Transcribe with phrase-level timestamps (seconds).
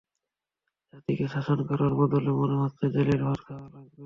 [0.93, 3.99] জাতিকে শাসন করার বদলে মনে হচ্ছে জেলের ভাত খাওয়া লাগবে।